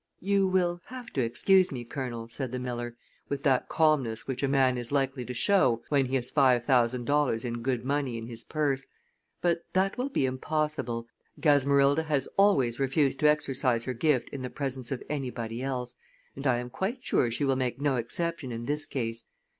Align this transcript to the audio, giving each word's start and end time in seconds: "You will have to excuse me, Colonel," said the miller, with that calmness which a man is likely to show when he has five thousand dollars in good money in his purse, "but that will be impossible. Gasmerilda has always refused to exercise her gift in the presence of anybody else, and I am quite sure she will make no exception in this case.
"You 0.19 0.47
will 0.47 0.81
have 0.87 1.11
to 1.13 1.21
excuse 1.21 1.71
me, 1.71 1.85
Colonel," 1.85 2.27
said 2.27 2.51
the 2.51 2.57
miller, 2.57 2.97
with 3.29 3.43
that 3.43 3.69
calmness 3.69 4.25
which 4.25 4.41
a 4.41 4.47
man 4.47 4.75
is 4.79 4.91
likely 4.91 5.23
to 5.25 5.33
show 5.35 5.83
when 5.89 6.07
he 6.07 6.15
has 6.15 6.31
five 6.31 6.65
thousand 6.65 7.05
dollars 7.05 7.45
in 7.45 7.61
good 7.61 7.85
money 7.85 8.17
in 8.17 8.25
his 8.25 8.43
purse, 8.43 8.87
"but 9.43 9.63
that 9.73 9.99
will 9.99 10.09
be 10.09 10.25
impossible. 10.25 11.05
Gasmerilda 11.39 12.05
has 12.05 12.25
always 12.35 12.79
refused 12.79 13.19
to 13.19 13.29
exercise 13.29 13.83
her 13.83 13.93
gift 13.93 14.27
in 14.29 14.41
the 14.41 14.49
presence 14.49 14.91
of 14.91 15.03
anybody 15.07 15.61
else, 15.61 15.97
and 16.35 16.47
I 16.47 16.57
am 16.57 16.71
quite 16.71 17.05
sure 17.05 17.29
she 17.29 17.45
will 17.45 17.55
make 17.55 17.79
no 17.79 17.97
exception 17.97 18.51
in 18.51 18.65
this 18.65 18.87
case. 18.87 19.25